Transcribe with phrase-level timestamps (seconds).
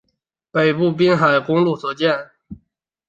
[0.49, 2.31] 北部滨海公路所见